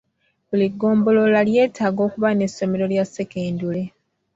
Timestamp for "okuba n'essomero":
2.07-2.85